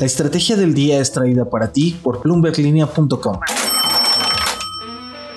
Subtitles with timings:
[0.00, 3.38] La estrategia del día es traída para ti por bloomberglinea.com.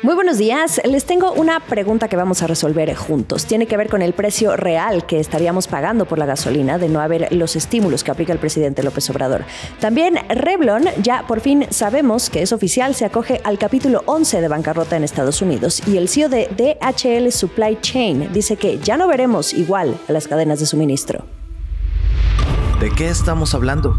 [0.00, 0.80] Muy buenos días.
[0.84, 3.46] Les tengo una pregunta que vamos a resolver juntos.
[3.46, 7.00] Tiene que ver con el precio real que estaríamos pagando por la gasolina de no
[7.00, 9.44] haber los estímulos que aplica el presidente López Obrador.
[9.80, 14.46] También Revlon, ya por fin sabemos que es oficial, se acoge al capítulo 11 de
[14.46, 19.08] bancarrota en Estados Unidos y el CEO de DHL Supply Chain dice que ya no
[19.08, 21.24] veremos igual a las cadenas de suministro.
[22.78, 23.96] ¿De qué estamos hablando?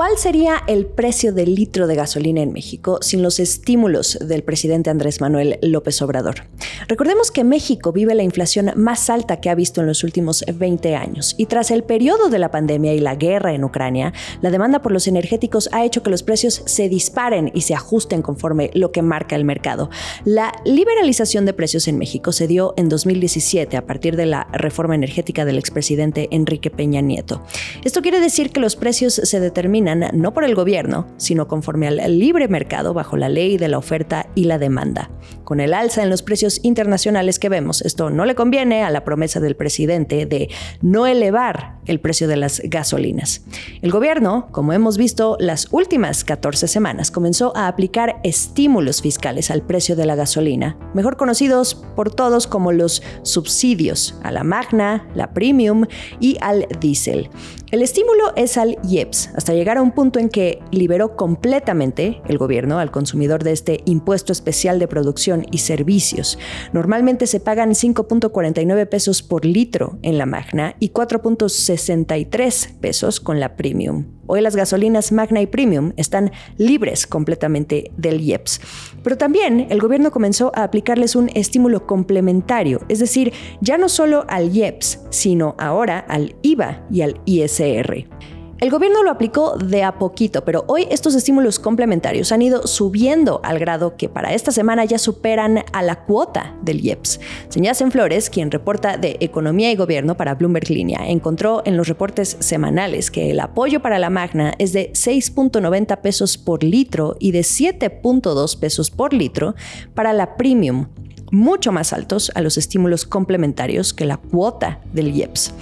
[0.00, 4.88] ¿Cuál sería el precio del litro de gasolina en México sin los estímulos del presidente
[4.88, 6.46] Andrés Manuel López Obrador?
[6.88, 10.96] Recordemos que México vive la inflación más alta que ha visto en los últimos 20
[10.96, 14.80] años y tras el periodo de la pandemia y la guerra en Ucrania, la demanda
[14.80, 18.92] por los energéticos ha hecho que los precios se disparen y se ajusten conforme lo
[18.92, 19.90] que marca el mercado.
[20.24, 24.94] La liberalización de precios en México se dio en 2017 a partir de la reforma
[24.94, 27.42] energética del expresidente Enrique Peña Nieto.
[27.84, 32.18] Esto quiere decir que los precios se determinan no por el gobierno, sino conforme al
[32.18, 35.10] libre mercado bajo la ley de la oferta y la demanda.
[35.44, 39.04] Con el alza en los precios internacionales que vemos, esto no le conviene a la
[39.04, 40.48] promesa del presidente de
[40.80, 43.42] no elevar el precio de las gasolinas.
[43.82, 49.62] El gobierno, como hemos visto las últimas 14 semanas, comenzó a aplicar estímulos fiscales al
[49.62, 55.32] precio de la gasolina, mejor conocidos por todos como los subsidios a la magna, la
[55.32, 55.86] premium
[56.20, 57.28] y al diésel.
[57.70, 62.38] El estímulo es al IEPS, hasta llegar a un punto en que liberó completamente el
[62.38, 66.38] gobierno al consumidor de este impuesto especial de producción y servicios.
[66.72, 73.56] Normalmente se pagan 5.49 pesos por litro en la Magna y 4.63 pesos con la
[73.56, 74.06] Premium.
[74.26, 78.60] Hoy las gasolinas Magna y Premium están libres completamente del IEPS.
[79.02, 84.24] Pero también el gobierno comenzó a aplicarles un estímulo complementario, es decir, ya no solo
[84.28, 88.19] al IEPS, sino ahora al IVA y al ISR.
[88.60, 93.40] El gobierno lo aplicó de a poquito, pero hoy estos estímulos complementarios han ido subiendo
[93.42, 97.20] al grado que para esta semana ya superan a la cuota del IEPS.
[97.56, 102.36] en Flores, quien reporta de Economía y Gobierno para Bloomberg Línea, encontró en los reportes
[102.40, 107.40] semanales que el apoyo para la Magna es de 6.90 pesos por litro y de
[107.40, 109.54] 7.2 pesos por litro
[109.94, 110.88] para la Premium
[111.30, 115.54] mucho más altos a los estímulos complementarios que la cuota del IEPS.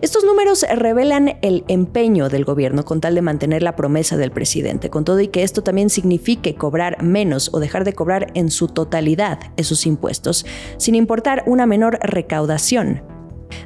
[0.00, 4.90] Estos números revelan el empeño del gobierno con tal de mantener la promesa del presidente,
[4.90, 8.68] con todo y que esto también signifique cobrar menos o dejar de cobrar en su
[8.68, 13.02] totalidad esos impuestos, sin importar una menor recaudación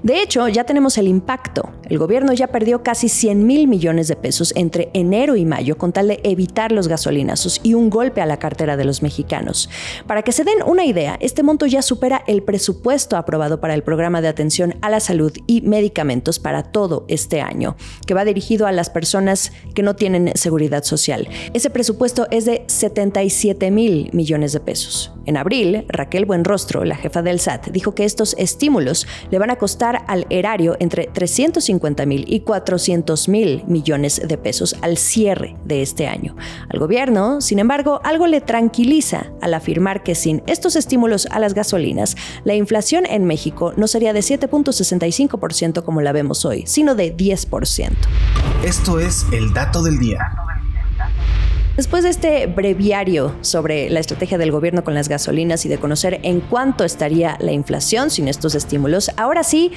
[0.02, 1.70] de hecho, ya tenemos el impacto.
[1.90, 5.92] El gobierno ya perdió casi 100 mil millones de pesos entre enero y mayo con
[5.92, 9.68] tal de evitar los gasolinazos y un golpe a la cartera de los mexicanos.
[10.06, 13.82] Para que se den una idea, este monto ya supera el presupuesto aprobado para el
[13.82, 17.74] programa de atención a la salud y medicamentos para todo este año,
[18.06, 21.26] que va dirigido a las personas que no tienen seguridad social.
[21.54, 25.12] Ese presupuesto es de 77 mil millones de pesos.
[25.26, 29.56] En abril, Raquel Buenrostro, la jefa del SAT, dijo que estos estímulos le van a
[29.56, 35.82] costar al erario entre 350 mil y 400 mil millones de pesos al cierre de
[35.82, 36.36] este año.
[36.68, 41.54] Al gobierno, sin embargo, algo le tranquiliza al afirmar que sin estos estímulos a las
[41.54, 47.16] gasolinas, la inflación en México no sería de 7.65% como la vemos hoy, sino de
[47.16, 47.90] 10%.
[48.64, 50.18] Esto es el dato del día.
[51.76, 56.20] Después de este breviario sobre la estrategia del gobierno con las gasolinas y de conocer
[56.24, 59.70] en cuánto estaría la inflación sin estos estímulos, ahora sí,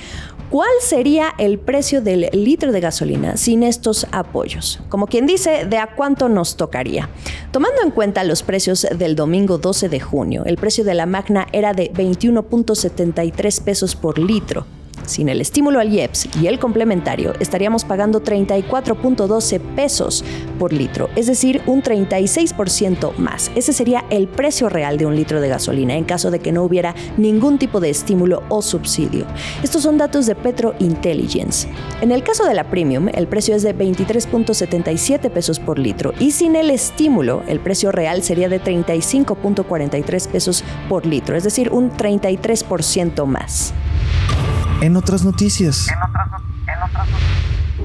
[0.49, 4.81] ¿cuál sería el precio del litro de gasolina sin estos apoyos?
[4.89, 7.09] Como quien dice, ¿de a cuánto nos tocaría?
[7.51, 11.47] Tomando en cuenta los precios del domingo 12 de junio, el precio de la Magna
[11.53, 14.65] era de 21.73 pesos por litro
[15.06, 20.24] sin el estímulo al IEPS y el complementario, estaríamos pagando 34.12 pesos
[20.59, 23.52] por litro, es decir, un 36% más.
[23.56, 26.64] Ese sería el precio real de un litro de gasolina en caso de que no
[26.64, 29.25] hubiera ningún tipo de estímulo o subsidio.
[29.64, 31.68] Estos son datos de Petro Intelligence.
[32.02, 36.32] En el caso de la Premium, el precio es de 23.77 pesos por litro y
[36.32, 41.91] sin el estímulo, el precio real sería de 35.43 pesos por litro, es decir, un
[41.91, 43.73] 33% más.
[44.81, 45.87] En otras noticias.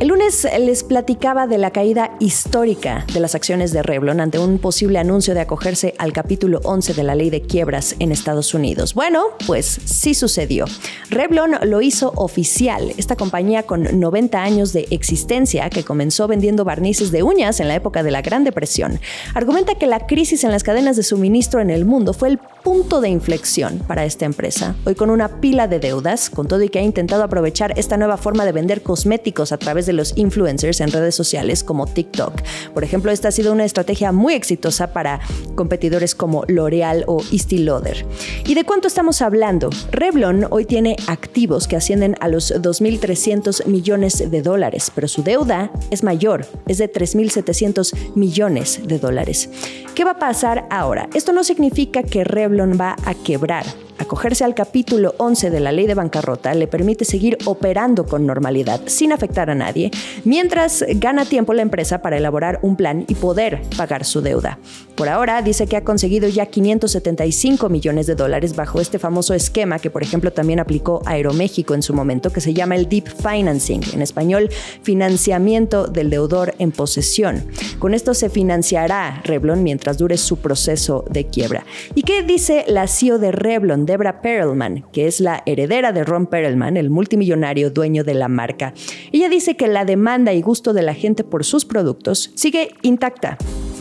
[0.01, 4.61] El lunes les platicaba de la caída histórica de las acciones de Revlon ante un
[4.61, 8.95] posible anuncio de acogerse al capítulo 11 de la ley de quiebras en Estados Unidos.
[8.95, 10.67] Bueno, pues sí sucedió.
[11.11, 12.93] Revlon lo hizo oficial.
[12.97, 17.75] Esta compañía con 90 años de existencia, que comenzó vendiendo barnices de uñas en la
[17.75, 19.01] época de la Gran Depresión,
[19.35, 23.01] argumenta que la crisis en las cadenas de suministro en el mundo fue el punto
[23.01, 24.75] de inflexión para esta empresa.
[24.85, 28.17] Hoy con una pila de deudas, con todo y que ha intentado aprovechar esta nueva
[28.17, 32.43] forma de vender cosméticos a través de los influencers en redes sociales como TikTok.
[32.75, 35.21] Por ejemplo, esta ha sido una estrategia muy exitosa para
[35.55, 38.05] competidores como L'Oreal o Estee Lauder.
[38.45, 39.71] ¿Y de cuánto estamos hablando?
[39.91, 45.71] Revlon hoy tiene activos que ascienden a los 2.300 millones de dólares, pero su deuda
[45.91, 49.51] es mayor, es de 3.700 millones de dólares.
[49.95, 51.09] ¿Qué va a pasar ahora?
[51.13, 53.65] Esto no significa que Revlon va a quebrar
[53.99, 58.81] acogerse al capítulo 11 de la ley de bancarrota le permite seguir operando con normalidad
[58.87, 59.91] sin afectar a nadie,
[60.25, 64.59] mientras gana tiempo la empresa para elaborar un plan y poder pagar su deuda.
[64.95, 69.79] Por ahora dice que ha conseguido ya 575 millones de dólares bajo este famoso esquema
[69.79, 73.83] que por ejemplo también aplicó Aeroméxico en su momento, que se llama el Deep Financing,
[73.93, 74.49] en español
[74.83, 77.45] financiamiento del deudor en posesión.
[77.79, 81.65] Con esto se financiará Revlon mientras dure su proceso de quiebra.
[81.95, 82.38] ¿Y qué dice
[82.69, 83.85] la CEO de Revlon?
[83.85, 88.75] Debra Perelman, que es la heredera de Ron Perelman, el multimillonario dueño de la marca.
[89.11, 93.39] Ella dice que la demanda y gusto de la gente por sus productos sigue intacta.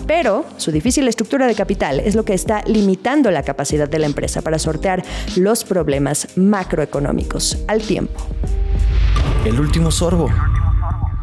[0.07, 4.07] Pero su difícil estructura de capital es lo que está limitando la capacidad de la
[4.07, 5.03] empresa para sortear
[5.35, 8.19] los problemas macroeconómicos al tiempo.
[9.45, 10.29] El último sorbo.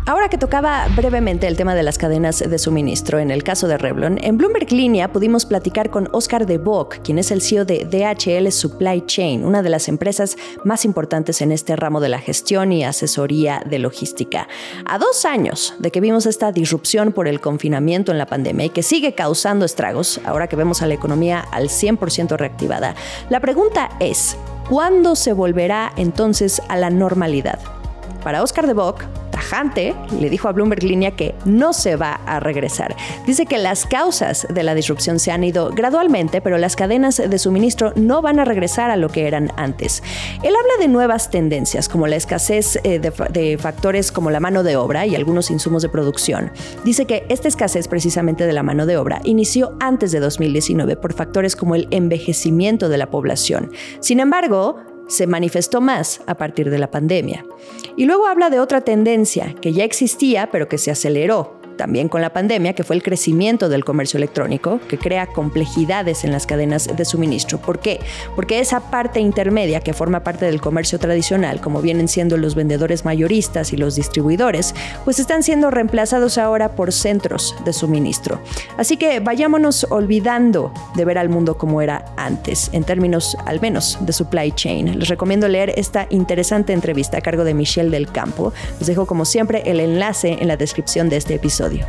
[0.07, 3.79] Ahora que tocaba brevemente el tema de las cadenas de suministro en el caso de
[3.79, 7.87] Revlon, en Bloomberg Línea pudimos platicar con Oscar de Bock, quien es el CEO de
[7.87, 12.71] DHL Supply Chain, una de las empresas más importantes en este ramo de la gestión
[12.71, 14.47] y asesoría de logística.
[14.85, 18.71] A dos años de que vimos esta disrupción por el confinamiento en la pandemia y
[18.71, 22.95] que sigue causando estragos, ahora que vemos a la economía al 100% reactivada,
[23.31, 24.37] la pregunta es,
[24.69, 27.59] ¿cuándo se volverá entonces a la normalidad?
[28.23, 29.05] Para Oscar de Bock,
[29.35, 32.95] tajante, le dijo a Bloomberg Línea que no se va a regresar.
[33.27, 37.39] Dice que las causas de la disrupción se han ido gradualmente, pero las cadenas de
[37.39, 40.05] suministro no van a regresar a lo que eran antes.
[40.45, 44.63] Él habla de nuevas tendencias, como la escasez eh, de, de factores como la mano
[44.63, 46.53] de obra y algunos insumos de producción.
[46.85, 51.13] Dice que esta escasez precisamente de la mano de obra inició antes de 2019 por
[51.13, 53.73] factores como el envejecimiento de la población.
[53.99, 57.45] Sin embargo, se manifestó más a partir de la pandemia.
[57.97, 62.21] Y luego habla de otra tendencia que ya existía pero que se aceleró también con
[62.21, 66.89] la pandemia, que fue el crecimiento del comercio electrónico, que crea complejidades en las cadenas
[66.97, 67.59] de suministro.
[67.59, 68.01] ¿Por qué?
[68.35, 73.05] Porque esa parte intermedia que forma parte del comercio tradicional, como vienen siendo los vendedores
[73.05, 74.75] mayoristas y los distribuidores,
[75.05, 78.41] pues están siendo reemplazados ahora por centros de suministro.
[78.77, 83.99] Así que vayámonos olvidando de ver al mundo como era antes, en términos al menos
[84.01, 84.99] de supply chain.
[84.99, 88.53] Les recomiendo leer esta interesante entrevista a cargo de Michelle del Campo.
[88.79, 91.35] Les dejo como siempre el enlace en la descripción de este
[91.65, 91.87] episodio.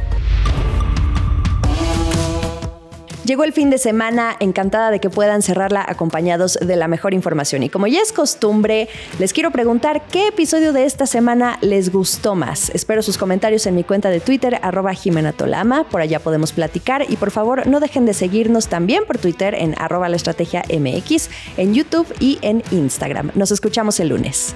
[3.25, 7.63] Llegó el fin de semana, encantada de que puedan cerrarla acompañados de la mejor información.
[7.63, 8.87] Y como ya es costumbre,
[9.17, 12.69] les quiero preguntar qué episodio de esta semana les gustó más.
[12.69, 15.85] Espero sus comentarios en mi cuenta de Twitter, arroba Jimena Tolama.
[15.85, 17.03] Por allá podemos platicar.
[17.09, 21.31] Y por favor, no dejen de seguirnos también por Twitter en arroba la estrategia MX,
[21.57, 23.31] en YouTube y en Instagram.
[23.33, 24.55] Nos escuchamos el lunes.